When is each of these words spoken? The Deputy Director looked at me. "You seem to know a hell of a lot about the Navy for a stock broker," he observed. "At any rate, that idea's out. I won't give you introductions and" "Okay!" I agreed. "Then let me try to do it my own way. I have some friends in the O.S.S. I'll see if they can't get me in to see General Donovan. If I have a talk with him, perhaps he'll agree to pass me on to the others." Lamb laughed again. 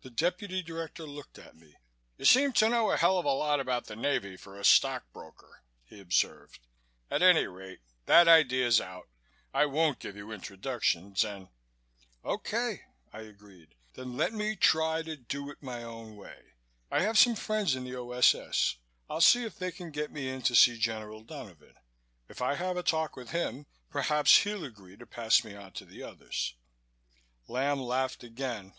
The 0.00 0.10
Deputy 0.10 0.60
Director 0.60 1.04
looked 1.06 1.38
at 1.38 1.54
me. 1.54 1.76
"You 2.16 2.24
seem 2.24 2.52
to 2.54 2.68
know 2.68 2.90
a 2.90 2.96
hell 2.96 3.16
of 3.16 3.24
a 3.24 3.28
lot 3.30 3.60
about 3.60 3.84
the 3.84 3.94
Navy 3.94 4.36
for 4.36 4.58
a 4.58 4.64
stock 4.64 5.04
broker," 5.12 5.62
he 5.84 6.00
observed. 6.00 6.58
"At 7.12 7.22
any 7.22 7.46
rate, 7.46 7.78
that 8.06 8.26
idea's 8.26 8.80
out. 8.80 9.08
I 9.54 9.66
won't 9.66 10.00
give 10.00 10.16
you 10.16 10.32
introductions 10.32 11.24
and" 11.24 11.46
"Okay!" 12.34 12.86
I 13.12 13.20
agreed. 13.20 13.76
"Then 13.94 14.16
let 14.16 14.32
me 14.32 14.56
try 14.56 15.02
to 15.04 15.14
do 15.16 15.48
it 15.52 15.62
my 15.62 15.84
own 15.84 16.16
way. 16.16 16.54
I 16.90 17.02
have 17.02 17.16
some 17.16 17.36
friends 17.36 17.76
in 17.76 17.84
the 17.84 17.94
O.S.S. 17.94 18.78
I'll 19.08 19.20
see 19.20 19.44
if 19.44 19.60
they 19.60 19.70
can't 19.70 19.92
get 19.92 20.10
me 20.10 20.28
in 20.28 20.42
to 20.42 20.56
see 20.56 20.76
General 20.76 21.22
Donovan. 21.22 21.76
If 22.28 22.42
I 22.42 22.54
have 22.56 22.76
a 22.76 22.82
talk 22.82 23.14
with 23.14 23.30
him, 23.30 23.66
perhaps 23.90 24.38
he'll 24.38 24.64
agree 24.64 24.96
to 24.96 25.06
pass 25.06 25.44
me 25.44 25.54
on 25.54 25.70
to 25.74 25.84
the 25.84 26.02
others." 26.02 26.56
Lamb 27.46 27.78
laughed 27.80 28.24
again. 28.24 28.74